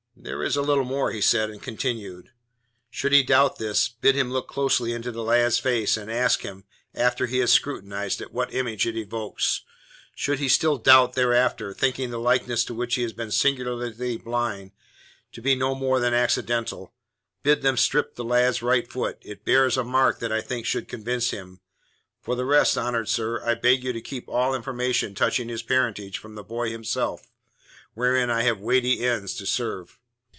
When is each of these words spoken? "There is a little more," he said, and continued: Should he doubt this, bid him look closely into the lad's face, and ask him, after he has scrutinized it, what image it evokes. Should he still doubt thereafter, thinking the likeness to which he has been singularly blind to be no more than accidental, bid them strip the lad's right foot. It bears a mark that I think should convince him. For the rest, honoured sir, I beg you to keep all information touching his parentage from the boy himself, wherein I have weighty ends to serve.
"There 0.23 0.43
is 0.43 0.55
a 0.55 0.61
little 0.61 0.83
more," 0.85 1.09
he 1.11 1.19
said, 1.21 1.49
and 1.49 1.59
continued: 1.63 2.29
Should 2.91 3.11
he 3.11 3.23
doubt 3.23 3.57
this, 3.57 3.89
bid 3.89 4.13
him 4.13 4.29
look 4.31 4.47
closely 4.47 4.93
into 4.93 5.11
the 5.11 5.23
lad's 5.23 5.57
face, 5.57 5.97
and 5.97 6.11
ask 6.11 6.41
him, 6.41 6.63
after 6.93 7.25
he 7.25 7.39
has 7.39 7.51
scrutinized 7.51 8.21
it, 8.21 8.31
what 8.31 8.53
image 8.53 8.85
it 8.85 8.95
evokes. 8.95 9.61
Should 10.13 10.37
he 10.37 10.47
still 10.47 10.77
doubt 10.77 11.13
thereafter, 11.13 11.73
thinking 11.73 12.11
the 12.11 12.19
likeness 12.19 12.63
to 12.65 12.75
which 12.75 12.95
he 12.95 13.01
has 13.01 13.13
been 13.13 13.31
singularly 13.31 14.17
blind 14.17 14.73
to 15.31 15.41
be 15.41 15.55
no 15.55 15.73
more 15.73 15.99
than 15.99 16.13
accidental, 16.13 16.93
bid 17.41 17.63
them 17.63 17.77
strip 17.77 18.13
the 18.13 18.23
lad's 18.23 18.61
right 18.61 18.87
foot. 18.91 19.17
It 19.21 19.43
bears 19.43 19.75
a 19.75 19.83
mark 19.83 20.19
that 20.19 20.31
I 20.31 20.41
think 20.41 20.67
should 20.67 20.87
convince 20.87 21.31
him. 21.31 21.61
For 22.21 22.35
the 22.35 22.45
rest, 22.45 22.77
honoured 22.77 23.09
sir, 23.09 23.43
I 23.43 23.55
beg 23.55 23.83
you 23.83 23.91
to 23.91 24.01
keep 24.01 24.29
all 24.29 24.53
information 24.53 25.15
touching 25.15 25.49
his 25.49 25.63
parentage 25.63 26.19
from 26.19 26.35
the 26.35 26.43
boy 26.43 26.69
himself, 26.69 27.31
wherein 27.95 28.29
I 28.29 28.43
have 28.43 28.59
weighty 28.59 29.01
ends 29.03 29.33
to 29.37 29.47
serve. 29.47 29.97